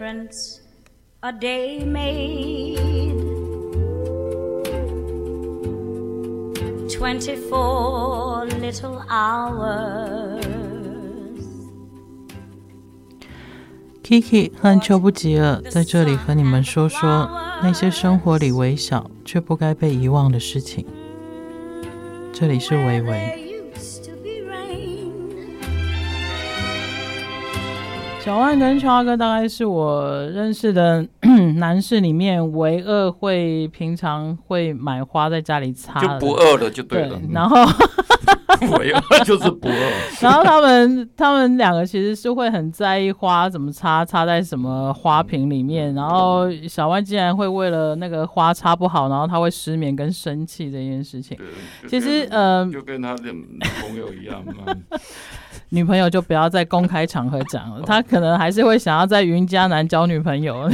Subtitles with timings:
[0.00, 0.60] difference
[1.22, 2.78] a day made.
[6.88, 10.42] Twenty-four little hours.
[14.02, 17.30] Kiki 和邱不吉尔在这里和你们说说
[17.62, 20.86] 那些生活里微小却不该被遗忘的事情。
[22.32, 23.49] 这里是微微。
[28.22, 31.06] 小万跟秋阿哥大概是我认识的
[31.56, 37.16] 男士里面唯二会平常会买花在家里插，就不饿了就对了。
[37.16, 37.56] 对然后
[38.78, 39.92] 唯二就是不饿。
[40.20, 45.94] 然后他们他们两个其实是会很在意花怎么插，插在什么花瓶里面。
[45.94, 51.38] 然后小万竟然会为了那个花插不好，然后他会失眠跟生气这件事情。
[51.88, 53.32] 其实呃，就跟他的
[53.80, 54.74] 朋友一样嘛。
[55.70, 60.68] 女朋友就不要在公开场合讲了，他可能还是会想要在云嘉南交女朋友。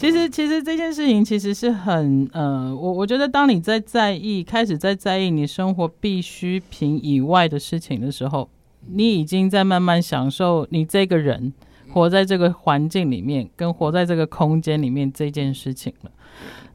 [0.00, 8.48] 其实，其实这件事情其实是很呃，我我觉得当你在在意，开始在在意你生活必需品以外的事情的时候，
[8.88, 11.52] 你已经在慢慢享受你这个人
[11.92, 16.10] 活在这个环境里面，跟活在这个空间里面这件事情了，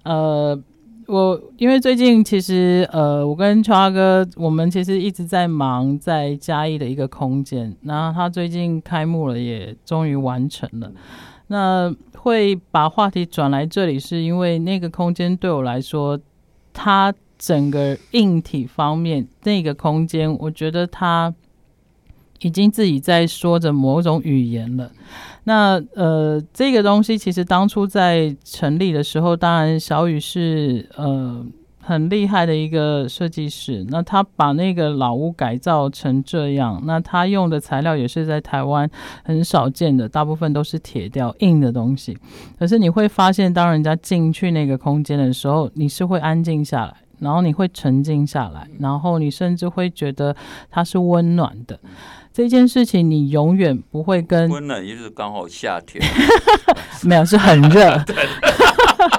[0.03, 0.63] 呃。
[1.07, 10.91] 我因为最近其实呃，我跟乔阿哥，我们其实一直在忙在嘉义的一个空间，然后他最近开幕了，也终于完成了。
[11.47, 16.19] 那会把话题转来这里，是因为那个空间对我来说，
[16.73, 21.33] 它整个硬体方面那个空间，我觉得它
[22.39, 24.91] 已经自己在说着某种语言了。
[25.43, 31.45] 那呃，这个东西其实当初在成立的时候，当然小雨是呃
[31.85, 33.85] 很厉害的一个设计师。
[33.89, 38.89] 那他把那个老屋改造成这样，那他用的材料也是在台湾
[39.23, 42.17] 很少见的，大部分都是铁雕硬的东西。
[42.57, 50.35] 可是你会发现，当人家进去那个空间的时候，你是会安静下来，然后你会沉静下来，然后你甚至会觉得
[50.71, 51.79] 它是温暖的。
[52.33, 56.03] 这件事情你永远不会跟温暖，也是刚好夏天，
[57.05, 57.97] 没有是很热。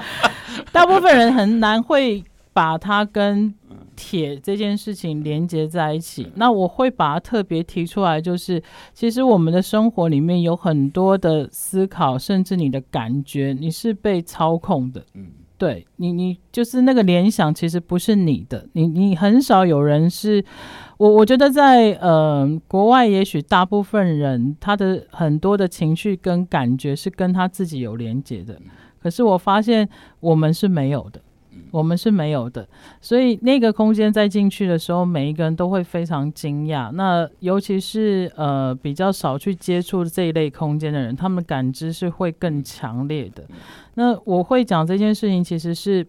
[0.71, 2.23] 大部分人很难会
[2.57, 3.53] 把它跟
[3.95, 6.31] 铁这件事情连接在一起。
[6.33, 8.59] 那我会把它特别提出来，就是
[8.95, 15.05] 其实我们的生活里面有很多的思考，甚至你的感觉，你是被操控的。
[15.13, 15.27] 嗯。
[15.59, 18.67] 对你，你就是那个联想，其实不是你的。
[18.73, 20.43] 你你很少有人是，
[20.97, 28.59] 我我觉得在呃国外，也许大部分人他的很多的情绪跟感觉是跟他自己有连接的。
[28.99, 29.87] 可是我发现
[30.19, 31.21] 我们是没有的。
[31.77, 32.67] 我们是没有的，
[32.99, 36.91] 所以那个空间再进去的时候，每一个人都会非常惊讶。
[36.93, 43.43] 那尤其是呃比较少去接触这一类空间的人，他们的感知是会更强烈的。
[43.93, 46.03] 那我会讲这件事情，其实是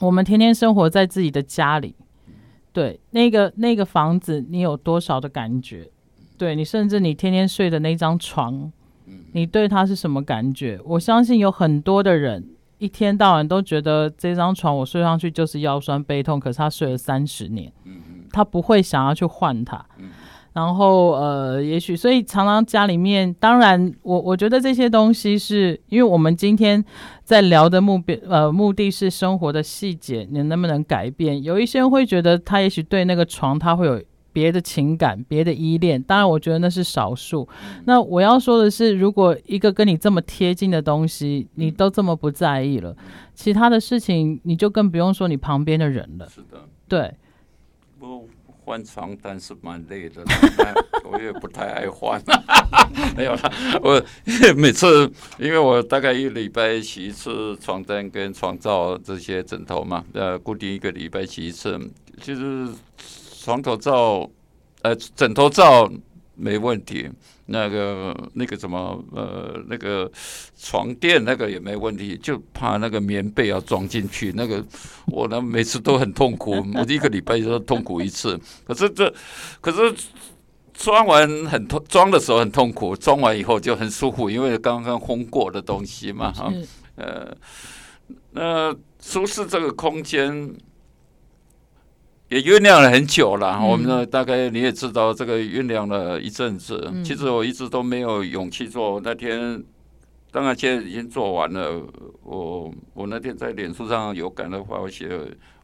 [0.00, 1.94] 我们天天生活在自己的家里，
[2.72, 5.90] 对那个那个房子，你有多少的感觉？
[6.38, 8.72] 对你，甚至你天天睡的那张床，
[9.32, 10.80] 你对它是什么感觉？
[10.86, 12.48] 我相信有很多的人。
[12.78, 17.72] 一天到晚都觉得这张床我睡上去就是腰酸背痛，可是他睡了三十年，
[18.32, 19.84] 他不会想要去换它。
[20.52, 26.84] 然后呃，也许所以常常家里面，当然我我觉得这些东西是因为我们今天
[27.24, 31.42] 在聊的目标呃目的是生活的细节，你能不能改变？
[31.42, 34.00] 有一些人会觉得他也许对那个床他会有。
[34.34, 37.48] 别的情感，别的依恋，当然我觉得那是少数。
[37.86, 42.94] 那我要说的是，如果一个跟你这么贴近的东西，你都这么不在意了，
[43.34, 46.28] 其他的事情你就更不用说你旁边的人了。
[46.28, 47.14] 是的，对。
[47.98, 48.28] 不
[48.64, 50.22] 换床单是蛮累的，
[51.10, 52.20] 我也不太爱换。
[53.16, 53.52] 没有了，
[53.82, 54.02] 我
[54.56, 61.78] 每次因为我大概一礼拜洗一次床单跟床罩这些枕头嘛，呃，固定一个礼拜洗一次，
[62.20, 62.68] 其实。
[63.44, 64.26] 床头罩，
[64.80, 65.90] 呃，枕头罩
[66.34, 67.10] 没问题。
[67.46, 70.10] 那个那个什么，呃，那个
[70.58, 74.64] 床垫那个也没问题，就怕那个棉被要装进去，那个
[75.08, 78.40] 我呢每次都很痛苦， 我一个礼拜就痛苦一次。
[78.66, 79.12] 可是这，
[79.60, 79.94] 可是
[80.72, 86.50] 装完很痛，装的时候很痛苦，装完以后就很舒服，因为刚刚烘过的东西嘛，哈，
[86.96, 87.36] 呃，
[88.30, 90.50] 那舒适这个空间。
[92.28, 96.90] 也酝酿了很久了，嗯、我们呢，大概你也知道，这个酝酿了一阵子。
[96.92, 99.00] 嗯、其实我一直都没有勇气做。
[99.04, 99.62] 那天
[100.32, 101.82] 当然现在已经做完了。
[102.22, 105.08] 我我那天在脸书上有感的话，我写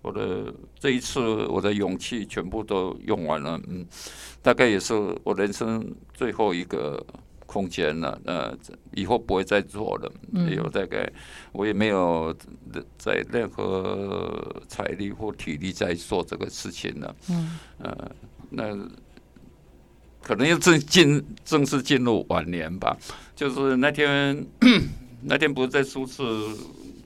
[0.03, 3.85] 我的这一次我的勇气全部都用完了，嗯，
[4.43, 7.05] 大概也是我人生最后一个
[7.53, 8.21] 空间了。
[8.25, 8.57] 呃，
[8.95, 11.11] 以后不会再做了，没有大概
[11.53, 12.35] 我也没有
[12.97, 17.17] 在任何财力或体力在做这个事情了。
[17.29, 18.11] 嗯，呃，
[18.51, 18.89] 那。
[20.23, 22.95] 可能要正进正式进入晚年吧，
[23.35, 24.47] 就是那天
[25.25, 26.23] 那天不是在书市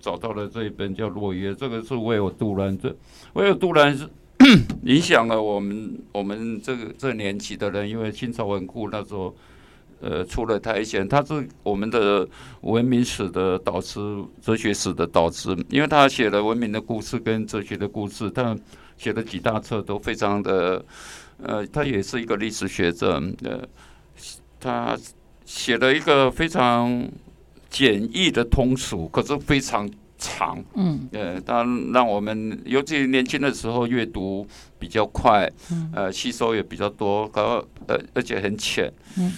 [0.00, 2.94] 找到了这一本叫《落叶》，这个是为我杜兰，这
[3.34, 4.08] 为我杜兰是
[4.82, 9.34] 影响了我们我们这个这个年纪的人，因为清朝文库那时候
[10.04, 12.28] 呃出了他一些，他是我们的
[12.60, 13.98] 文明史的导师，
[14.42, 18.56] 哲学史的导师，因为他写了文明的故事跟哲学的故事，他
[18.98, 20.84] 写了几大册都非常的。
[21.42, 23.60] 呃，他也是一个历史学者，呃，
[24.60, 24.96] 他
[25.44, 27.10] 写了一个非常
[27.68, 34.46] 简易的通俗，可是非常长，嗯，呃，他让我们尤其年轻的时候阅读
[34.78, 35.50] 比较快，
[35.92, 39.32] 呃，吸收也比较多，然后呃，而且很浅，嗯，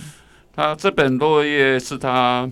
[0.57, 2.51] 他这本落叶是他。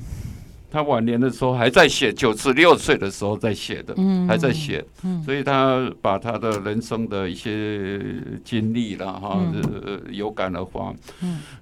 [0.71, 3.95] 他晚年的时候还在写，九十六岁的时候在写的，
[4.27, 4.85] 还在写，
[5.25, 8.01] 所以他把他的人生的一些
[8.45, 9.41] 经历了哈，
[10.11, 10.93] 有感而发。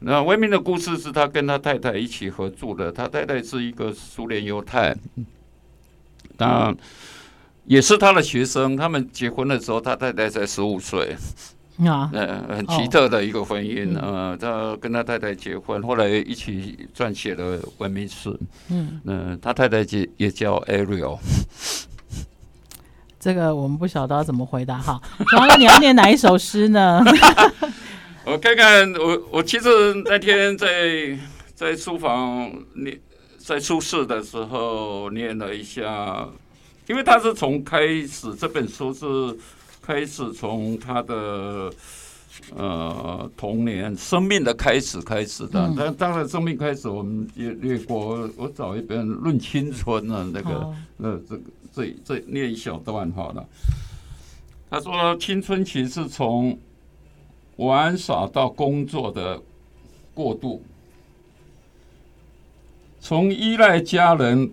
[0.01, 4.97] 那文明的故事是他跟他太太一起合著的，他太太是一个苏联犹太，
[6.39, 6.75] 那
[7.67, 8.75] 也是他的学生。
[8.75, 11.15] 他们结婚的时候，他太太才十五岁。
[11.79, 18.29] 啊，呃，很奇特的一个婚姻，呃，他跟他太太结婚，后来一起撰写了《文明史》。
[18.69, 21.19] 嗯，呃，他太太也也叫 Ariel。
[23.19, 25.01] 这个我们不晓得要怎么回答哈。
[25.33, 27.03] 然后你要念哪一首诗呢？
[28.27, 29.69] 我看看，我我其实
[30.05, 31.19] 那天在
[31.55, 33.01] 在书房念，
[33.39, 36.29] 在书室的时候念了一下，
[36.87, 39.37] 因为他是从开始这本书是。
[39.83, 41.73] 开始从他的
[42.57, 48.31] 呃童年生命的开始开始的，但当然生命开始我们也略过。
[48.37, 51.43] 我找一本《论青春》啊，那个呃这个
[51.75, 53.45] 这这念一小段好了。
[54.71, 56.57] 他说：“青春期是从
[57.57, 59.39] 玩耍到工作的
[60.15, 60.63] 过渡，
[62.99, 64.51] 从依赖家人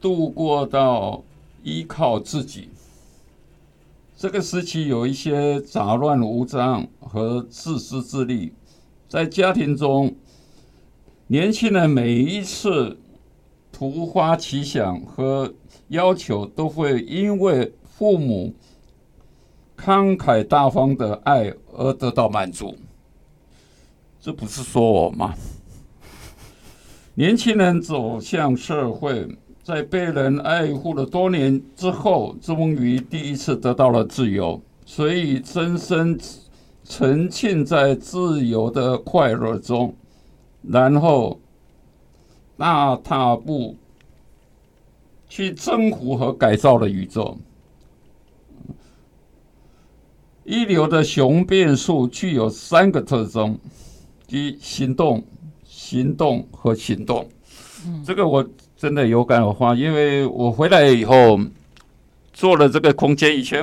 [0.00, 1.24] 度过到
[1.64, 2.68] 依靠自己。”
[4.18, 8.52] 这个时期有一些杂乱无章和自私自利，
[9.08, 10.12] 在家庭中，
[11.28, 12.98] 年轻人每一次
[13.70, 15.54] 突发奇想和
[15.86, 18.52] 要求，都会因为父母
[19.76, 22.76] 慷慨大方的爱而得到满足。
[24.20, 25.32] 这不是说我吗？
[27.14, 29.38] 年轻人走向社会。
[29.68, 36.18] 在被人爱护了多年之后，终于第一次得到了自由，所以深深
[36.84, 39.94] 沉浸在自由的快乐中，
[40.62, 41.38] 然后
[42.56, 43.76] 大踏步
[45.28, 47.36] 去征服和改造了宇宙。
[50.44, 53.58] 一流的雄辩术具有三个特征：
[54.26, 55.22] 即行动、
[55.62, 57.28] 行动和行动。
[58.02, 58.48] 这个我。
[58.78, 61.36] 真的有感而发，因为我回来以后
[62.32, 63.36] 做了这个空间。
[63.36, 63.60] 以前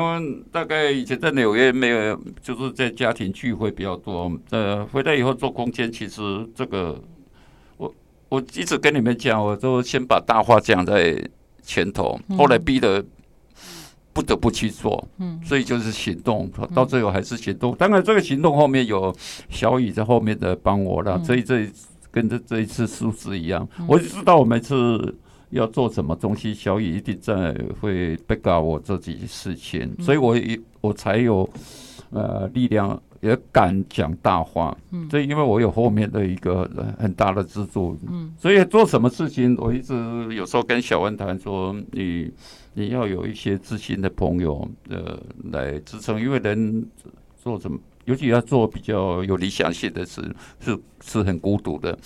[0.52, 4.30] 大概以前在纽约没有，就是在家庭聚会比较多。
[4.50, 6.22] 呃，回来以后做空间，其实
[6.54, 7.02] 这个
[7.78, 7.96] 我
[8.28, 11.18] 我一直跟你们讲，我都先把大话讲在
[11.64, 13.02] 前头，后来逼得
[14.12, 15.08] 不得不去做。
[15.20, 17.74] 嗯，所以就是行动，到最后还是行动。
[17.78, 19.16] 当然，这个行动后面有
[19.50, 21.24] 小雨在后面的帮我了。
[21.24, 21.66] 所以这。
[22.16, 25.14] 跟这这一次数字一样，我就知道我每次
[25.50, 30.34] 要做什么东西，小雨一定在会 back 我这几件事情，所以我
[30.80, 31.48] 我才有
[32.12, 34.74] 呃力量，也敢讲大话。
[35.12, 36.66] 所以因为我有后面的一个
[36.98, 37.98] 很大的支柱，
[38.38, 39.94] 所以做什么事情，我一直
[40.34, 42.32] 有时候跟小文谈说，你
[42.76, 46.88] 你要有一些知心的朋友呃来支撑，因为人
[47.36, 47.78] 做什么。
[48.06, 50.22] 尤其要做比较有理想性的事，
[50.60, 51.98] 是是很孤独的。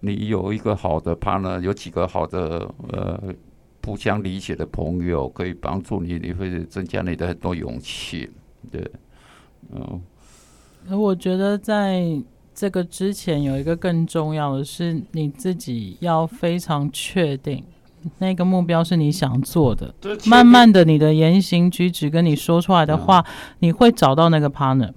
[0.00, 3.22] 你有一个好的 partner，有几个好的呃
[3.84, 8.30] 互相理解的朋友，可以帮助你，你会增加你的很多勇气。
[8.70, 8.90] 对，
[9.72, 10.00] 嗯。
[10.98, 12.02] 我觉得在
[12.54, 17.62] 这个之前，有一个更重要的是，你自己要非常确定
[18.18, 19.94] 那个目标是你想做的。
[20.24, 23.24] 慢慢的，你的言行举止跟你说出来的话，
[23.58, 24.92] 你会找到那个 partner。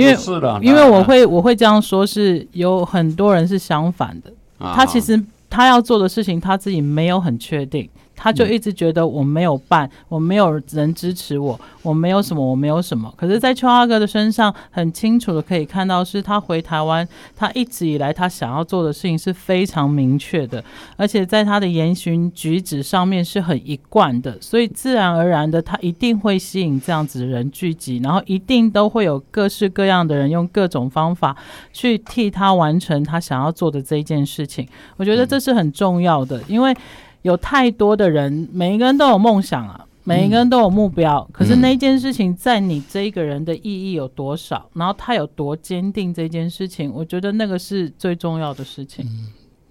[0.00, 0.16] 因为
[0.62, 4.32] 因为我会我会这样说，是有很多人是相反的。
[4.58, 7.88] 他其实他他要做的事情他自己没有很确定。
[8.22, 13.10] 他就一直觉得我没有办，我没有人支持我，我没有什么，我没有什么。
[13.16, 20.62] 可是，在邱阿哥的身上，很清楚的可以看到，是他回台湾，他一直以来他想要做的事情是非常明确的，
[20.98, 31.34] 而且在他的言行举止上面是很一贯的，所以自然而然的，他一定会吸引这样子的人聚集，然后一定都会有各式各样的人用各种方法
[31.72, 34.68] 去替他完成他想要做的这一件事情。
[34.98, 36.76] 我觉得这是很重要的，因为。
[37.22, 41.18] 有太多的人，每一个人都有梦想啊，每一个人都有目标。
[41.28, 44.68] 嗯、可是那件事情在你这一个人的意义有多少？
[44.74, 46.92] 然后他有多坚定这件事情？
[46.92, 49.04] 我觉得那个是最重要的事情。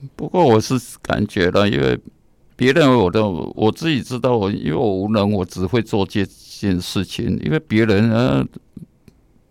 [0.02, 2.00] 嗯、不过我是感觉到，因为
[2.56, 7.40] 别人我都我自己知道，我因为我无能，我只会做这件事情。
[7.44, 8.46] 因为别人呢。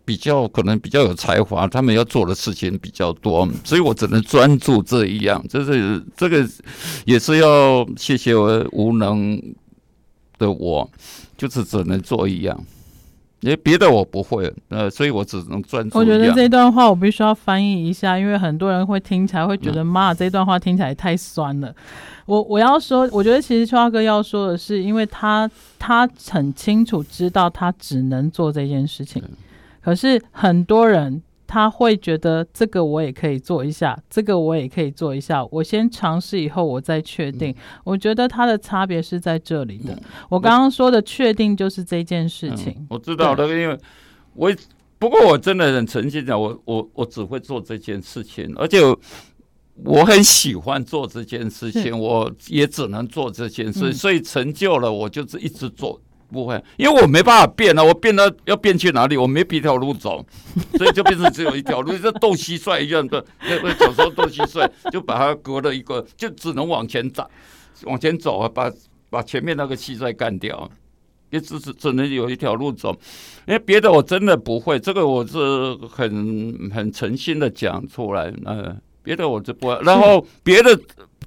[0.08, 5.46] 比较可能比较有才华，他们要做的事情比较多，所以我只能专注这一样。
[5.50, 6.48] 就是这个
[7.04, 9.38] 也是要谢谢我无能
[10.38, 10.90] 的我，
[11.36, 12.58] 就是只能做一样，
[13.40, 15.98] 因为别的我不会，呃，所以我只能专注。
[15.98, 21.70] 我觉得这段话我必须要翻译一下，因为很多人会听起来会觉得妈，这段话听起来太酸了。
[22.24, 29.22] 我我要说，我觉得其实秋华哥要说的是，因为他他很清楚知道他只能做这件事情。
[29.82, 35.42] 可是很多人他会觉得这个我也可以做一下，这个我也可以做一下。
[35.50, 37.54] 我先尝试以后我再确定。
[37.84, 39.98] 我觉得他的差别是在这里的。
[40.28, 42.86] 我刚刚说的确定就是这件事情。
[42.90, 43.78] 我知道的，因为
[44.34, 44.54] 我
[44.98, 48.78] 不过我真的很诚心讲，我我我只会做这件事情，而且
[49.84, 55.98] 我很喜欢做这件事情，我也只能做这件事，所以成就了我就是一直做。
[56.30, 59.16] 不会，因为我没办法变了，我变到要变去哪里？
[59.16, 60.22] 我没别条路走，
[60.76, 63.24] 所以就变成只有一条路，像斗蟋蟀一样的。
[63.40, 67.26] 那个小时候斗蟋蟀，就把它隔了一个，就只能往前走，
[67.84, 68.70] 往前走啊，把
[69.08, 70.70] 把前面那个蟋蟀干掉，
[71.30, 72.90] 也只只只能有一条路走。
[73.46, 78.30] 因为别的我真的不会，这个我是很很诚心的讲出来。
[78.44, 80.78] 呃，别的我就不，然后别的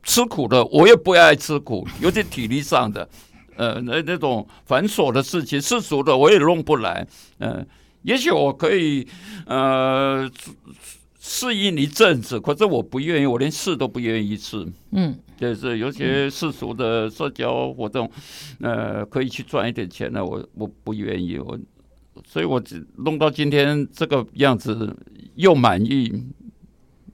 [0.03, 3.09] 吃苦的我也不爱吃苦，尤其体力上的。
[3.55, 7.05] 呃，那那种繁琐的事情，世俗的我也弄不来。
[7.39, 7.65] 呃，
[8.03, 9.07] 也许我可以
[9.45, 10.29] 呃
[11.19, 14.67] 适应一阵子，可是我不愿意，我连试都不愿意试。
[14.91, 18.09] 嗯，就是有些世俗的社交活动，
[18.59, 21.37] 呃，可以去赚一点钱呢，我我不愿意。
[21.37, 21.59] 我，
[22.25, 22.61] 所以我
[22.97, 24.95] 弄到今天这个样子，
[25.35, 26.11] 又满意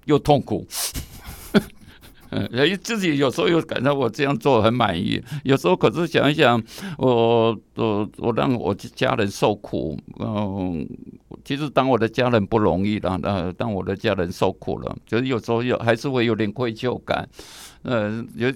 [0.06, 0.66] 又痛苦。
[2.32, 2.50] 嗯，
[2.82, 6.62] 自己有时候又感到我这样做很满意，有时候可是想一想，
[6.98, 10.88] 我我我让我家人受苦，嗯，
[11.44, 17.28] 其实当我的家人不容易了，那当我的家人受苦了，就是有时候有还是会有点愧疚感。
[17.84, 18.52] 嗯，有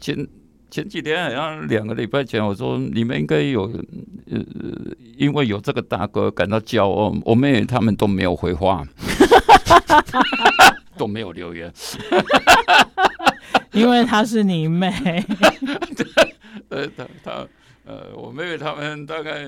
[0.00, 0.26] 前
[0.70, 3.64] 前几天好像两个礼拜前，我说你们应该有
[4.30, 4.40] 呃，
[5.16, 8.84] 因为有这个大哥感到骄傲，我妹他们都没有回话，
[11.02, 11.72] 都没有留言。
[13.74, 14.88] 因为她是你妹，
[16.70, 17.30] 呃，他他
[17.84, 19.44] 呃，我妹妹他们大概，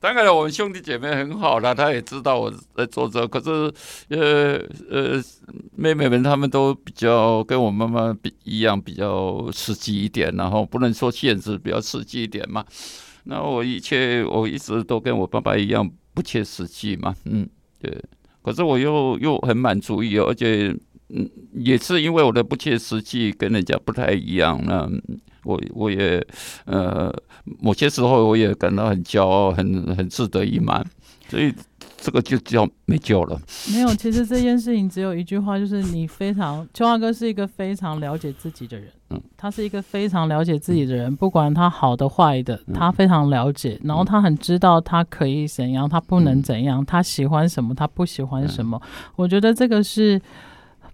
[0.00, 3.72] 当然我们兄弟姐妹很好啦，他也知道我在做这，可是
[4.08, 4.58] 呃
[4.90, 5.22] 呃，
[5.76, 12.64] 妹妹们他们都比较跟我妈妈比一样，比较实际一点，然后不能说限制，比较实际一点嘛。
[13.24, 17.48] 那我一切我一直都跟我爸爸一样不切实际嘛，嗯，
[17.80, 18.02] 对。
[18.42, 20.74] 可是我又又很满足于，而且。
[21.10, 24.86] 嗯，也是因为我的不切实际跟人家不太一样，那
[25.44, 26.22] 我我也
[26.66, 27.10] 呃，
[27.60, 30.84] 某些时候我也感到很骄傲，很很自得意满，
[31.28, 31.50] 所以
[31.96, 33.40] 这个就叫没救了。
[33.72, 48.78] 没有，其实这件事情只有一句话，就是你非常秋华哥是一个非常了解自己的人，嗯，他是一个非常了解自己的人，不管他好的坏的，他非常了解，然后他很知道他可以怎样，他不能怎样，他喜欢什么，他不喜欢什么。
[49.16, 50.20] 我觉得这个是。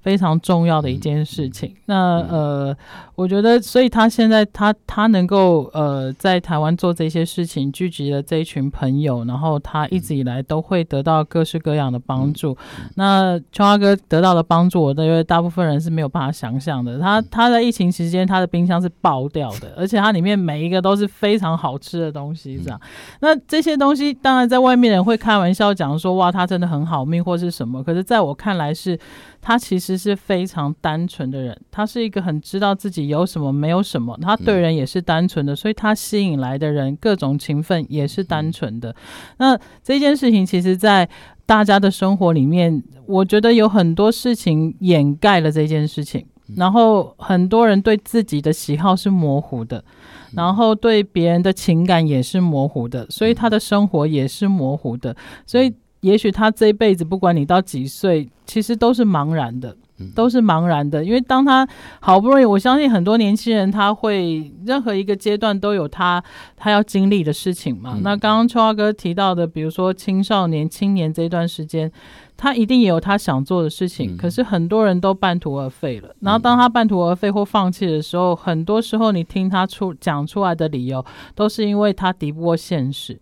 [0.04, 1.75] 非常重要的一件事情。
[1.87, 2.76] 那呃，
[3.14, 12.54] 我觉得，所以他现在他他能够呃在台湾做这些事情，聚集了这一群朋友，然后他一直以来都会得到各式各样的帮助。
[12.96, 16.99] 那秋花哥得到的帮助，我认为大部分人是没有办法想象的。
[16.99, 22.61] 他他在疫情期间，他的冰箱是爆掉的，而且它里面每一个都是非常好吃的东西。
[22.62, 22.78] 这样，
[23.20, 27.82] 那这些东西当然在外面人会开玩笑讲说，哇，他真的很好命或是什么。
[27.82, 28.99] 可是在我看来是。
[29.46, 38.96] 他其实是非常单纯的人，他是一个很知道自己有什么没有什么，他对人也是单纯的，所以他吸引来的人各种情分也是单纯的。
[39.36, 41.06] 那这件事情其实，在
[41.44, 46.26] 大家的生活里面，我觉得有很多事情掩盖了这件事情。
[46.56, 49.82] 然后很多人对自己的喜好是模糊的，
[50.32, 55.72] 然后对别人的情感也是模糊的，所以他的生活也是模糊的，所以
[56.04, 59.76] 也许他这一辈子，不管你到几岁，其实都是茫然的。
[60.12, 61.66] 都是茫然的，因为当他
[62.00, 66.23] 好不容易，我相信很多年轻人他会任何一个阶段都有他
[66.56, 67.92] 他要经历的事情嘛。
[67.94, 71.90] 嗯、那刚刚秋华哥提到的，比如说青少年、青年这一段时间，
[72.37, 76.14] 他一定也有他想做的事情，嗯、可是很多人都半途而废了。
[76.21, 83.21] 然后当他半途而废或放弃的时候，很多时候你听他出讲出来的理由，都是因为他敌不过现实。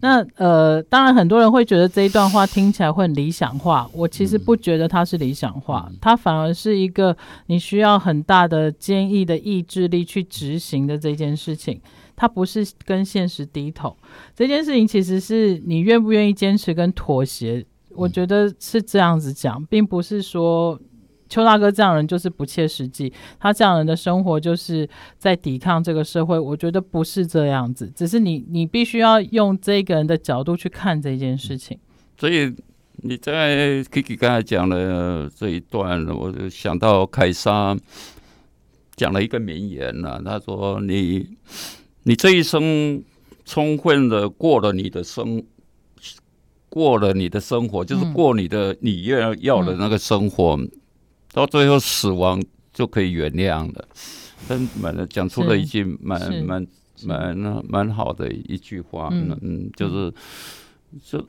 [0.00, 7.16] 那呃，当然很多人会觉得这一段话听起来会很理想化，我其实不觉得它是理想化，它反而是一个
[7.46, 11.80] 你需要很大的坚毅的意志力去执行的这件事情，
[12.14, 13.96] 它不是跟现实低头，
[14.34, 17.64] 这件事情其实是你愿不愿意坚持跟妥协，
[17.96, 20.80] 我觉得是这样子讲，并不是说。
[21.26, 26.38] 邱大哥这样人就是不切实际，他这样人的生活就是在抵抗这个社会。
[26.38, 31.76] 我觉得不是这样子，只是你你必须要用这个人的角度去看这件事情。
[32.18, 32.54] 所以
[32.96, 37.76] 你在 Kiki 刚才讲的这一段，我就想到凯撒
[38.94, 41.26] 讲了一个名言呢、啊，他说你
[42.04, 43.02] ：“你你这一生
[43.44, 45.42] 充分的过了你的生，
[46.74, 50.56] 过了你的生活，就是过你的你要要的那个生活。
[50.56, 50.68] 嗯”
[51.32, 53.88] 到最后死亡就可以原谅了，
[54.48, 56.66] 真蛮讲出了一句蛮蛮
[57.04, 59.38] 蛮蛮好的一句话，嗯。
[59.40, 60.12] 嗯，就是
[61.04, 61.24] 就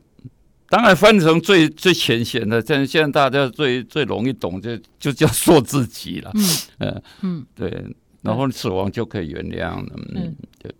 [0.67, 6.31] 当然翻成最最浅显的，现现在大家最最容易懂就就叫做自己了，
[6.79, 7.01] 嗯。
[7.21, 7.45] 嗯。
[7.53, 7.85] 对，
[8.23, 10.73] 然后死亡就可以原谅了，嗯对。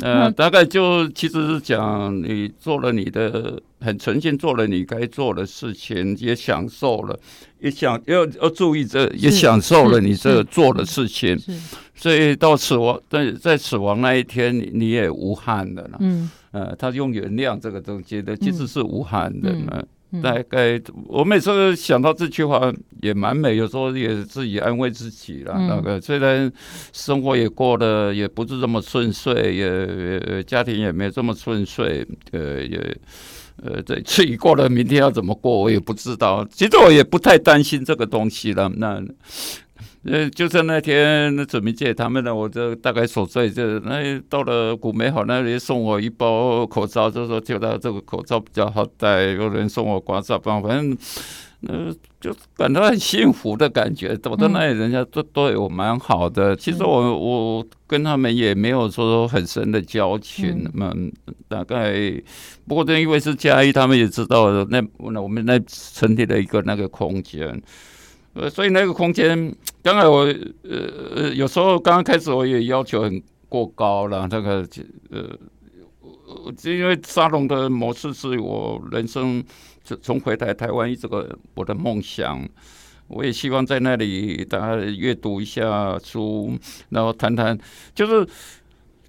[0.00, 7.18] 呃，大概就其实是讲你做了你的很诚心做了你该做的事情，也享受了，
[7.58, 11.36] 也想要要注意这也享受了你这做的事情，
[11.94, 19.72] 所以到死亡在在死亡那一天你你也无憾的了，嗯，呃，他用原谅这个东西的其实是无憾的嘛。
[19.72, 19.86] 嗯
[20.22, 25.54] 大概我每次想到这句话也蛮美，有时候也自己安慰自己了。
[25.68, 26.50] 那个虽然
[26.92, 32.96] 生活也过得也不是这么顺遂，也家庭也没这么顺遂，呃，也
[33.62, 36.46] 呃，对，自己过了明天要怎么过，我也不知道。
[36.50, 38.68] 其实我也不太担心这个东西了。
[38.76, 39.02] 那。
[40.10, 50.96] 呃，就是那天那子明姐他们呢，我就大概所在就那到了古美好那里送我一包口罩，就说觉得这个口罩比较好戴，有人送我刮痧棒，反正
[51.66, 54.16] 呃就感到很幸福的感觉。
[54.16, 56.56] 走到那里，人家都对我蛮好的。
[56.56, 60.94] 其实我我跟他们也没有说很深的交情嘛，
[61.48, 61.94] 大概
[62.66, 67.60] 不过正因为是嘉义，他们也知道那那我们那成立了一个那个空间。
[68.38, 70.18] 呃，所以那个空间，刚才我
[70.62, 70.78] 呃
[71.16, 74.64] 呃，有时候刚刚开始我也要求很过高了，那个
[75.10, 75.36] 呃，
[76.62, 79.42] 因为沙龙的模式是我人生
[80.00, 82.48] 从回台台湾一直个我的梦想，
[83.08, 86.56] 我也希望在那里大家阅读一下书，
[86.90, 87.58] 然后谈谈，
[87.92, 88.24] 就是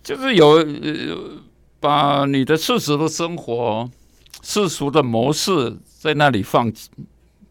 [0.02, 1.38] 就是有呃，
[1.80, 3.88] 把你的世俗的生活、
[4.42, 6.74] 世俗的模式在那里放。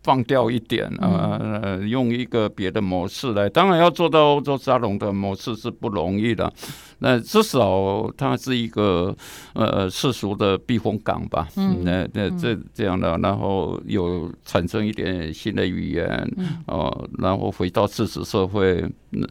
[0.08, 6.50] 放掉一点啊，呃，用一个别的模式来，当然要做到欧洲沙龙的模式是不容易的。
[7.00, 9.14] 那至少它是一个
[9.52, 11.46] 呃世俗的避风港吧。
[11.56, 16.08] 嗯，那那这这样的，然后有产生一点新的语言，
[16.66, 18.82] 哦、呃，然后回到事实社会，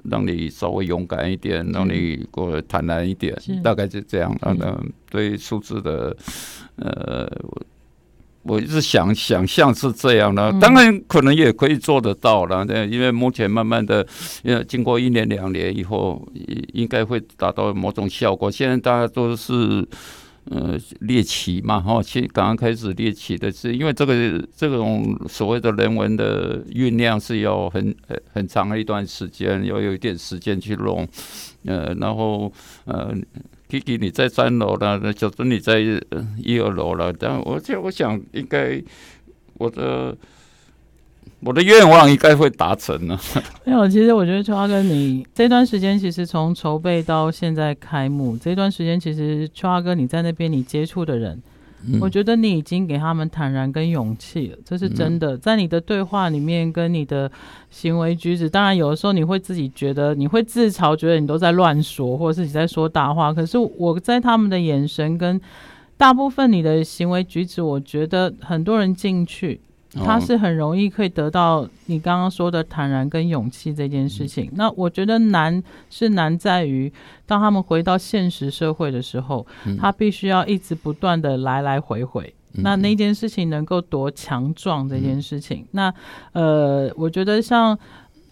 [0.04, 4.32] 让你稍微勇敢一点，让你过坦然一点，大概就这样。
[4.44, 6.16] 嗯对数字的
[6.76, 7.28] 呃。
[8.48, 12.66] 我一直想想象是这样的，当然可能也可以做得到了。
[12.88, 14.08] 因为目前慢慢的，
[14.44, 16.26] 呃，经过一年两年以后，
[16.74, 18.50] 应该会达到某种效果。
[18.50, 19.86] 现在大家都是
[20.46, 31.08] 呃猎奇嘛，哈，其实刚刚开始猎奇的是，因为这个这种所谓的人文的酝酿是要很很很长的一段时间，要有一点时间去弄，
[31.66, 32.52] 呃，然后
[32.86, 33.14] 呃。
[33.70, 35.80] Kiki，你在三楼了，那小孙你在
[36.38, 37.12] 一二楼了。
[37.12, 38.82] 但我就我想，应该
[39.56, 40.16] 我的
[41.42, 43.20] 我的愿望应该会达成了。
[43.66, 51.42] 没有，其实我觉得秋华哥，你这段时间其实从筹备到现在开幕这段时间，其实秋华哥你在那边你接触的人。
[52.02, 55.38] 我觉得你已经给他们坦然跟勇气了，这是真的。
[55.38, 57.32] 在你的对话里面，跟你的
[57.70, 63.34] 行为举止，当然有的时候你会自己觉得，你会自嘲，觉得你都在乱说，或者是你在说大话。
[63.34, 65.40] 可是我在他们的眼神跟
[65.96, 69.62] 大部分你的行为举止，我觉得很多人进去，
[69.94, 74.46] 他是很容易可以得到你刚刚说的坦然跟勇气这件事情。
[74.46, 76.92] 嗯、那我觉得难是难在于，
[77.26, 82.34] 当他们回到现实社会的时候，嗯、他必须要一直不断的来来回回。
[82.54, 85.94] 嗯、那那件事情能够多强壮这件事情，嗯、那
[86.34, 87.78] 呃，我觉得像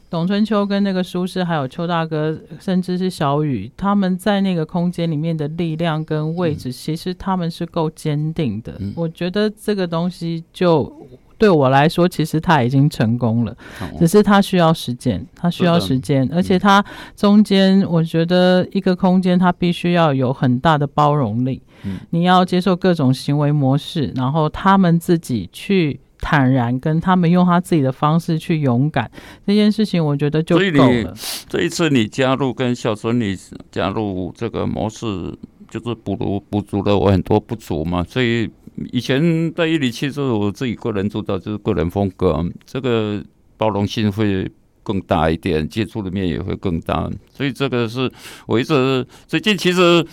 [0.10, 8.76] 董春秋跟那个舒适，还有邱大哥，甚至是小雨，他们在那个空间里面的力量跟位置，嗯、其实他们是够坚定的。
[8.80, 10.94] 嗯、我觉得这个东西就。
[11.38, 13.56] 对我来说，其实他已经成功了，
[14.00, 16.84] 只是他需要时间，他需要时间，而且他
[17.16, 21.62] 中间，我觉得一个空间，他必须要有很大的包容力。
[22.10, 29.12] 你要接受各种行为模式，然后他们自己去坦然，跟他们用他自己的方式去勇敢，
[29.46, 31.14] 这件事情，我觉得就够了。
[31.48, 33.38] 这一次你加入跟小孙女
[33.72, 35.38] 加入这个模式，
[35.70, 38.50] 就是补足补足了我很多不足嘛，所以。
[38.92, 43.24] 以前在一零七是我自己个人做到，就是个人风格，这个
[43.58, 44.50] 包容性会
[44.84, 48.12] 更大一点，接触的面也会更大，所以这个是
[48.48, 50.06] 我一直最近其实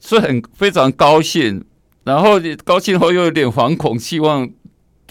[0.00, 1.64] 是很非常高兴，
[2.04, 4.50] 然后高兴后又有点惶恐，希望。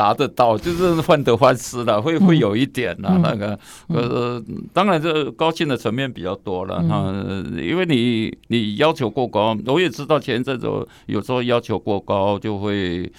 [0.03, 3.17] 达得到就是患得患失了，会会有一点了。
[3.23, 7.09] 那个呃，当然这高兴的层面比较多了哈，
[7.55, 10.67] 因为你你要求过高，我也知道前阵子
[11.05, 13.09] 有时候要求过高就会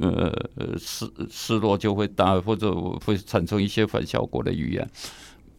[0.00, 0.32] 呃
[0.78, 2.74] 失失落就会大，或者
[3.04, 4.88] 会产生一些反效果的语言。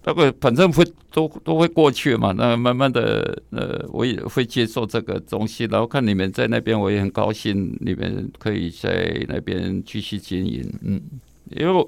[0.03, 10.99] 那个反正会都都会过去嘛，那慢慢的，呃，我也会接受这个东西，然后看你们在那边，我也很高兴，你们可以在那边继续经营，嗯，
[11.51, 11.87] 因为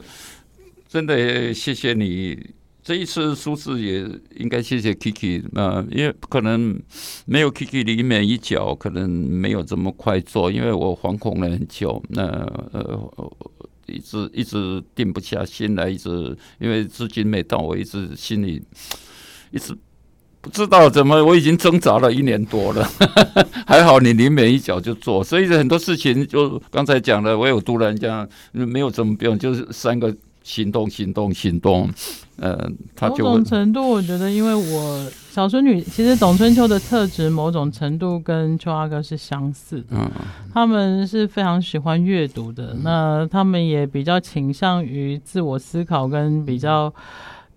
[0.88, 2.38] 真的谢谢你
[2.84, 6.80] 这一次书制也应该谢谢 Kiki 啊，因为可能
[7.26, 12.23] 没有 Kiki 里面一脚，可能没有这么快做，因为我惶恐了很久，那
[12.73, 13.12] 呃。
[13.87, 18.61] 一直一直定不下心来，一直因为资金没到，我一直心里
[19.51, 19.75] 一直
[20.41, 22.89] 不知道怎么，我已经挣扎了一年多了，
[23.67, 30.15] 还好你临门一脚就做，所以很多事情就刚才讲了，我有突然讲没有什么变，就是三个。
[30.45, 31.89] 行动，行动，行动。
[32.37, 39.87] 呃，他就某种程度，我觉得，因为我小孙女其实董春秋的特质，某种程度跟秋阿哥是相似的。
[39.91, 40.11] 嗯，
[40.53, 46.93] 他们是非常喜欢阅读的，嗯、那他们也比较倾向于自我思考，跟比较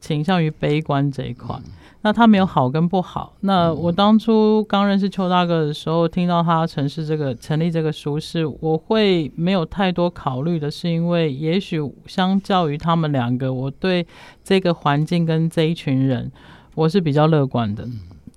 [0.01, 1.57] 倾向于悲观这一块。
[1.57, 1.73] 嗯
[2.07, 3.35] 那他没有好跟不好。
[3.41, 14.07] 那我当初刚认识邱大哥的时候，听到他城市这个成立这个书室，我会没有太多考虑的，是因为也许相较于他们两个，我对
[14.45, 16.31] 这个环境跟这一群人，
[16.77, 17.85] 我是比较乐观的。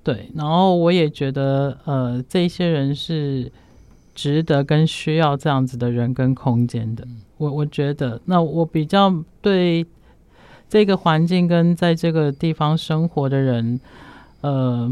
[0.04, 3.52] 对，然后我也觉得，呃，这些人是
[4.16, 7.08] 值得跟需要这样子的人跟空间的。
[7.38, 9.86] 我我觉得，那我比较对。
[10.70, 13.80] 这个环境跟在这个地方生活的人，
[14.42, 14.90] 呃，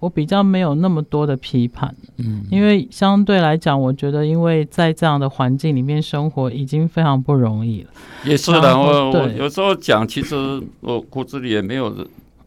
[0.00, 7.90] 我比较没有那么多的批判，嗯，因为相对来讲，我觉得因为在这样的环境里面生活已经非常不容易了。
[8.24, 10.34] 也是的，我我有时候讲，其实
[10.80, 11.94] 我骨子里也没有。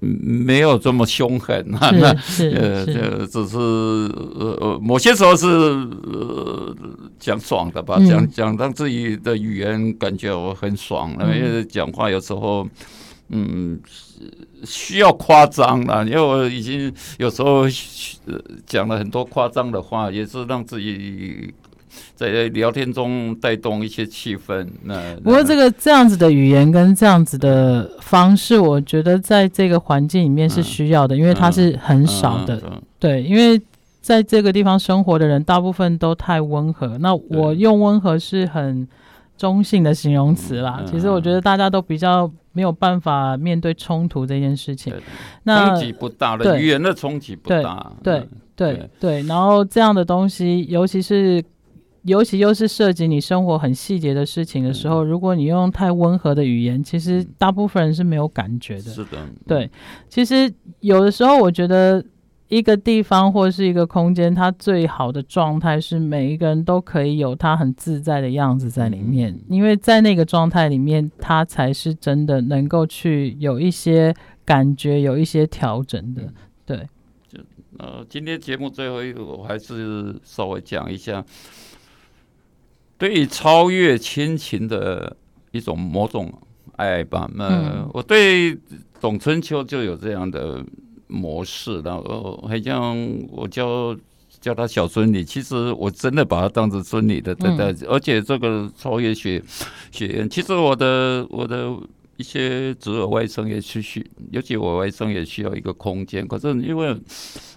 [0.03, 2.07] 没有这么凶狠啊，那
[2.51, 6.75] 呃，这只是呃呃，某些时候是呃
[7.19, 12.67] 讲爽的吧，讲讲让自己的语言感觉我很爽，因为讲话有时候
[13.29, 13.79] 嗯
[14.63, 17.65] 需要夸张了，因为我已经有时候
[18.65, 21.53] 讲了很多夸张的话，也是让自己。
[22.15, 24.67] 在聊天中带动一些气氛。
[24.83, 32.61] 那不过这个这样子的语言跟这样子的方式，我觉得在这个环境里面是需要的，因为它是很少的。
[32.99, 33.59] 对，因为
[33.99, 36.97] 在这个地方生活的人大部分都太温和。
[36.99, 38.87] 那我用温和是很
[39.37, 40.83] 中性的形容词啦。
[40.89, 44.93] 其实我觉得大家都比较没有办法面对冲突这件事情。
[45.43, 47.91] 那冲击不大的语言的冲击不大。
[48.03, 51.43] 对对对，然后这样的东西，尤其是。
[52.03, 58.81] 尤其又是涉及你生活很细节的事情的时候，如果你用太温和的语言，其实大部分人是没有感觉的。
[58.81, 59.69] 是的，对。
[60.09, 62.03] 其实有的时候，我觉得
[62.49, 74.13] 一个地方或是一个空间，它最好的状态是每一个人都可以有他很自在的样子在里面，因为在那个状态里面，他才是真的能够去有一些
[74.43, 76.21] 感觉，有一些调整的。
[76.65, 76.77] 对。
[77.29, 77.39] 就
[77.79, 81.23] 呃，今天节目最后一个，我还是稍微讲一下。
[83.03, 85.13] 对于超越亲情的
[85.51, 86.31] 一种某种
[86.77, 88.57] 爱吧，那我对
[89.01, 90.63] 董春秋就有这样的
[91.07, 92.97] 模式，然后好像
[93.29, 93.93] 我叫
[94.39, 97.75] 叫他小孙女，其实我真的把他当成孙女的对待。
[97.89, 99.43] 而且这个超越学
[99.91, 101.75] 学院，其实我的我的
[102.23, 106.25] 一些侄儿外甥也需需，尤其我外甥也需要一个空间。
[106.25, 106.95] 可是因为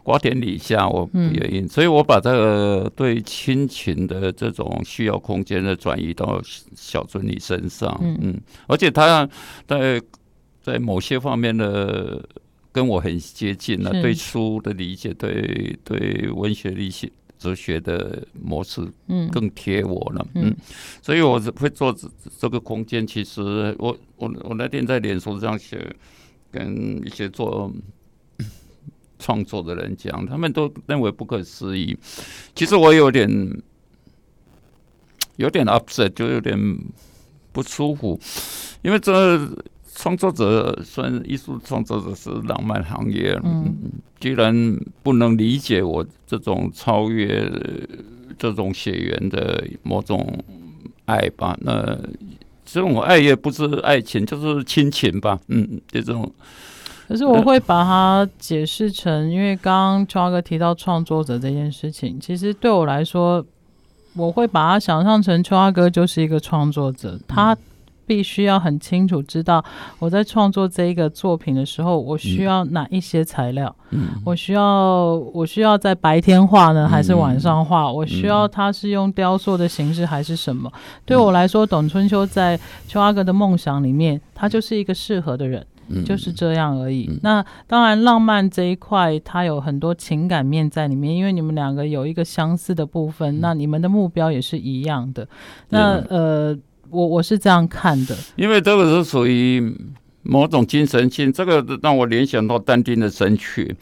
[0.02, 6.42] 瓜田李下，我不愿意，所以我把这个对亲情的这种需要空间的转移到
[6.74, 7.96] 小孙女身上。
[8.02, 9.28] 嗯，而且他
[9.68, 10.02] 在
[10.60, 12.28] 在某些方面的。
[12.76, 20.54] 跟我很接近了，对书的理解，对对文学理解、哲学的模式，嗯，更贴我了，嗯，
[21.02, 21.94] 所以我会做
[22.38, 23.06] 这个空间。
[23.06, 25.94] 其实我我我那天在脸书上写，
[26.50, 27.70] 跟一些做
[29.18, 31.96] 创作的人讲，他们都认为不可思议。
[32.54, 33.28] 其实我有点
[35.36, 36.58] 有点 upset，就有点
[37.52, 38.18] 不舒服，
[38.82, 39.40] 因为这。
[39.98, 43.74] 创作者算艺术创作者是浪漫行业，嗯，
[44.20, 47.50] 居然不能理解我这种超越
[48.36, 50.38] 这种血缘的某种
[51.06, 51.56] 爱吧？
[51.62, 51.98] 那
[52.62, 55.40] 这种爱也不是爱情，就是亲情吧？
[55.48, 56.30] 嗯，这种。
[57.08, 63.42] 可是我会把它解释成，因为刚刚秋华哥提到创作者这件事情，其实对我来说，
[64.14, 67.56] 我会把它想象成秋华哥就是一个创作者，他。
[68.06, 69.64] 必须要很清楚知道
[69.98, 73.74] 我在创作这一个作品的时候，我需要哪一些材料？
[73.90, 77.90] 嗯，我需要我需要在白天画呢，还是晚上画？
[77.90, 80.72] 我需要它是用雕塑的形式还是什么？
[81.04, 85.64] 对我来说，董春秋在秋阿哥的梦想里面，他就是一个适合的人，
[86.04, 87.18] 就是这样而已。
[87.22, 95.26] 那当然，浪漫这一块，它有很多情感面在里面，因为你们两个有一个相似的部分，那你们的目标也是一样的。
[95.68, 96.56] 那呃。
[96.96, 99.74] 我我是这样看的，因为这个是属于
[100.22, 103.76] 某种精神性，这个让我联想到但丁的《神曲》。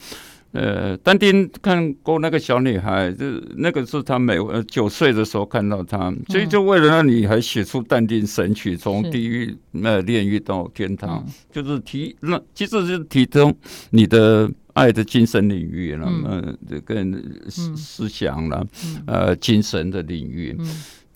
[0.56, 3.24] 呃，但丁看过那个小女孩，就
[3.56, 13.52] 那个是他每呃九岁的时候看到她，所以就为了让女孩写出但丁《神曲》，从地狱那炼狱到天堂，就是提那其实是提供
[13.90, 17.04] 你的爱的精神领域了，嗯，这个
[17.48, 18.64] 思思想了，
[19.06, 20.56] 呃，精神的领域，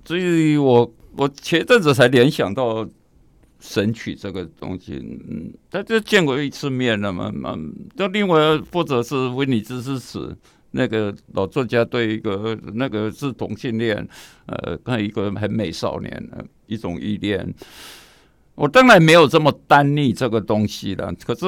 [0.09, 0.95] 所以我。
[1.17, 2.85] 我前阵子才联想到
[3.59, 4.93] 《神曲》这个东西，
[5.29, 10.19] 嗯，他就见过一次面了嘛，嗯，那另外或者是《威尼斯之死》，
[10.71, 14.09] 那个老作家对一个那个是同性恋，
[14.47, 17.53] 呃，看一个很美少年的一种依恋，
[18.55, 21.47] 我当然没有这么单立这个东西了，可是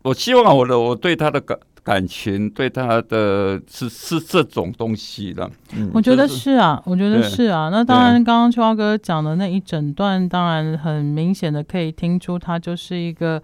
[0.00, 1.58] 我希望我的我对他的感。
[1.82, 7.68] 感情对他的是是这种东西的，嗯，我觉得是啊，我觉得是啊。
[7.70, 13.42] 那当然，刚刚秋华哥讲的那一整段，当然很明显的可以听出，他就是一个。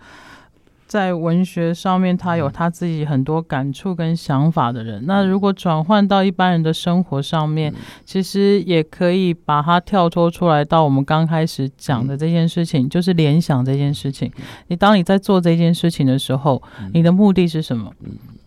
[0.87, 5.05] 在文学上面，他有他自己很多感触跟想法的人。
[5.07, 14.31] 那如果转换到一般人的生活上面，其实也可以把它跳脱出来到我们刚开始讲的这件事情，就是联想这件事情。
[14.68, 17.92] 你当你在做这件事情的时候，你的目的是什么？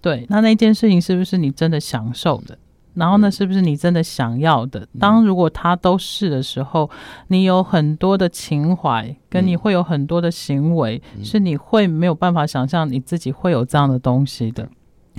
[0.01, 2.57] 对，那那件事情是不是你真的享受的？
[2.95, 4.87] 然后呢，是不是你真的想要的？
[4.99, 6.89] 当如果他都是的时候，
[7.27, 14.67] 你有很多的情怀，跟你会有很多的行为，是你会没有办法想象你自己会有这样的东西的。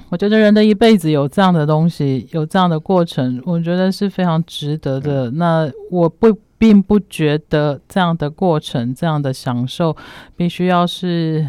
[0.08, 5.30] 我觉得人的一辈子有这样的东西，有这样的过程，我觉得是非常值得的。
[5.30, 9.96] 那我不并不觉得这样的过程，这样的享受，
[10.36, 11.48] 必须要是。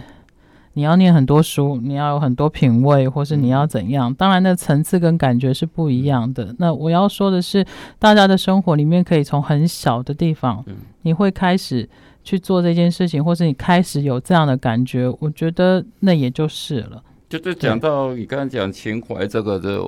[0.74, 4.14] 你要念很多书，你要有很多品味，或是你要怎样？
[4.14, 6.56] 当然，那层次跟感觉是不一样的。
[6.60, 7.66] 那我要说的是，
[8.00, 10.64] 大家的生活里面可以从很小的地方，
[11.02, 11.88] 你会开始
[12.24, 17.04] 去做这件事情，或是你开始有这样的感觉，我觉得那也就是了。
[17.30, 19.82] 就是讲到你刚刚讲情怀这个的，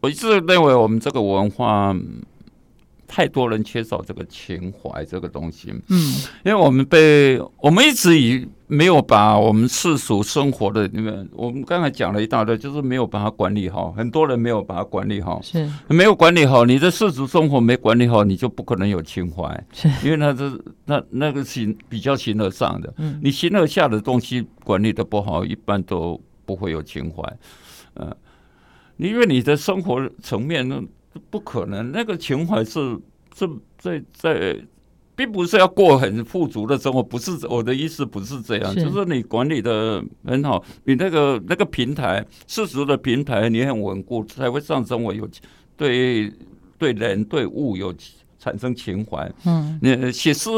[0.00, 1.96] 我一直认为我们这个文化。
[3.08, 5.96] 太多人缺少这个情怀这个东西，嗯，
[6.44, 13.92] 因为我们被我们一直以没有把我们世俗生活的那个，我们刚才讲了一大堆，就是没有把它管理好。
[13.92, 27.22] 很多人没有把它管理好，是没有管理好你的世俗生活没管理好，你就不可能有情怀，是因为那是那那个形比较形而上的，嗯，你形而下的东西管理的不好，一般都不会有情怀，
[27.94, 28.14] 嗯，
[28.96, 30.82] 因为你的生活层面呢。
[31.30, 32.94] 不可能，那个情怀是
[33.34, 33.48] 是
[33.78, 34.54] 在在，
[35.16, 45.28] 并不是要过很富足的生活，不是我的意思，不是这样，是就是你管理的很好，你那个那个平台世俗的平台，你很稳固，才会上升我有
[45.76, 46.30] 对
[46.78, 47.92] 对人对物有
[48.38, 49.28] 产生情怀。
[49.46, 50.50] 嗯，你写诗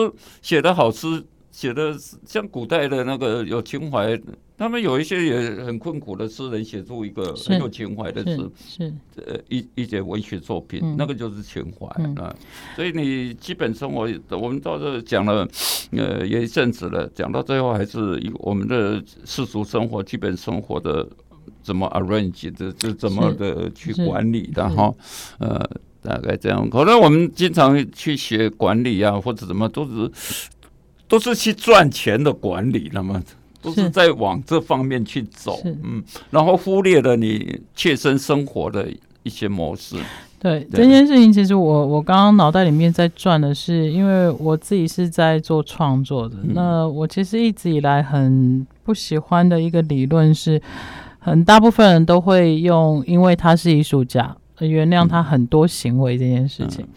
[0.42, 1.24] 写得好诗。
[1.50, 1.92] 写的
[2.24, 4.16] 像古代的那个有情怀，
[4.58, 8.94] 他们有一些也很困苦的诗人，写出一个很有情怀的诗，是
[9.24, 11.94] 呃一一些文学作品，嗯、那个就是情怀啊。
[12.18, 12.34] 嗯、
[12.74, 15.48] 所以你基本生活，我们到这讲了
[15.92, 21.08] 呃也一阵子了，讲到最后还是以我们的世俗生活、基本生活的
[21.62, 24.92] 怎么 arrange 的，就怎么的去管理的哈，
[25.38, 25.70] 呃。
[26.00, 30.10] 大概这样，可能我们经常去学管理啊，或者怎么，都是
[31.08, 33.20] 都是去赚钱的管理，那么
[33.68, 38.88] 都是在往这方面去走，嗯，然后忽略了你切身生活的
[39.22, 39.96] 一些模式。
[40.40, 50.62] 对，这件事情，其实我我刚刚脑袋里面在转的是，因为我自己是在做创作的，嗯、那我其实一直以来很不喜欢的一个理论是，
[51.18, 54.36] 很大部分人都会用，因为他是艺术家。
[54.66, 56.88] 原谅他很多行为这件事情，嗯、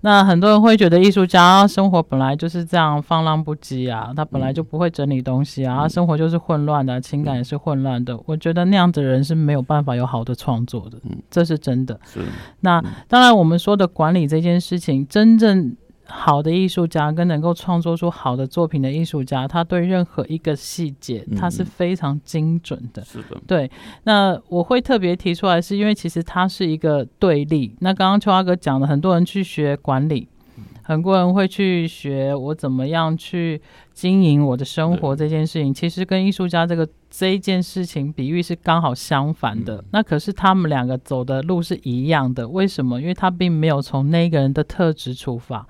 [0.00, 8.18] 那很多人会觉得艺术家生活本来就是这样放浪不羁啊，他本来就不会整理东西啊，生活就是混乱的，情感也是混乱的。
[8.26, 12.00] 我觉得那样的人是没有办法有好的创作的，嗯、这是真的。
[12.04, 12.20] 是，
[12.60, 15.76] 那当然我们说的管理这件事情，真正。
[16.10, 23.02] 好的艺术家跟能够创作出好的作品的艺术家，他对任何一个细节，他是非常精准的。
[23.02, 23.70] 是的，对。
[24.04, 27.74] 那我会特别提出来，是因为其实它是一个对立。
[27.80, 30.28] 那刚刚秋华哥讲的，很多人去学管理。
[30.82, 33.60] 很多人会去学我怎么样去
[33.92, 39.82] 经营我的生活这件事情，其实跟艺术家这个这一件事情比喻是刚好相反的。
[39.92, 43.00] 那可是他们两个走的路是一样的，为什么？
[43.00, 45.66] 因为他并没有从那个人的特质出发。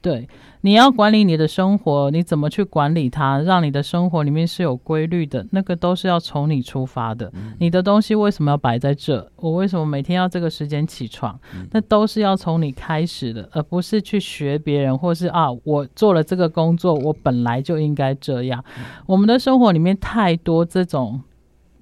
[0.00, 0.28] 对，
[0.60, 5.44] 你要管理你的生活，你怎么去管理它，让你的生活里面是有规律的？
[5.50, 7.30] 那个都是要从你出发的。
[7.34, 9.28] 嗯、你的东西为什么要摆在这？
[9.36, 11.38] 我为什么每天要这个时间起床？
[11.52, 18.64] 嗯、那都是要从你开始的，而不是去学别人，或是啊，我做了这个工作，我本来就应该这样。
[18.78, 21.20] 嗯、我们的生活里面太多这种，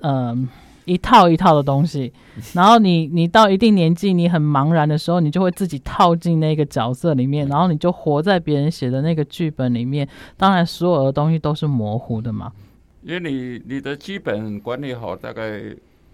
[0.01, 0.49] 嗯、呃。
[0.87, 2.11] 一套一套的东西，
[2.55, 10.09] 然后你你到一定年纪，你很茫然的时候，你就会自己套进那个角色里面，然后你就活在别人写的那个剧本里面。
[10.37, 12.51] 当然，所有的东西都是模糊的嘛。
[13.03, 15.61] 因为你你的基本管理好，大概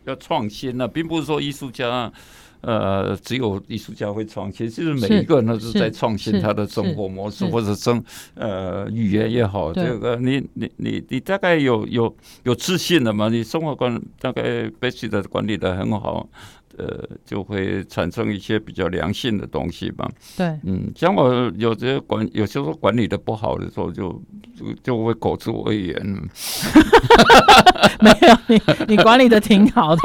[0.04, 2.12] 要创新了，并不是说艺术家。
[2.64, 8.00] 呃，只有艺术家会创新，其实每一个人都是在创新他的生活模式，或者生
[8.36, 9.72] 呃语言也好。
[9.72, 13.28] 这个你你你你大概有有有自信了嘛？
[13.28, 16.28] 你生活观大概 basic 的管理的很好。
[16.78, 20.08] 呃，就会产生一些比较良性的东西吧。
[20.36, 24.08] 对，嗯，像我有些管，有些时候管理的不好的时候就，
[24.58, 25.94] 就就就会口出恶言。
[28.00, 30.02] 没有，你你管理的挺好的，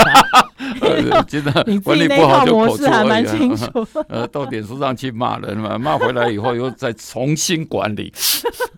[0.82, 2.92] 呃，真的，你管理不好就口出恶言。
[2.92, 3.66] 还蛮清楚。
[4.08, 8.14] 呃，到点数上去骂人嘛，骂回来以后又再重新管理，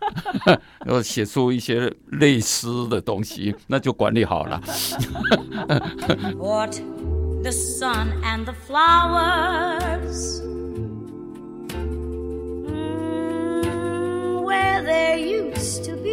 [0.85, 4.61] 然后写出一些类似的东西，那就管理好了。
[6.37, 6.77] What?
[7.41, 10.41] The sun and the flowers,
[12.61, 13.63] mm,
[14.43, 16.09] where there used to be.